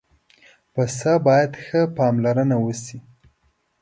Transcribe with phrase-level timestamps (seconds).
[0.73, 2.97] پسه باید ښه پاملرنه وشي.